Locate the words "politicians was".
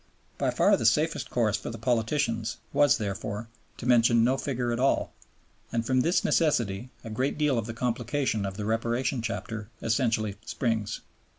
1.77-2.97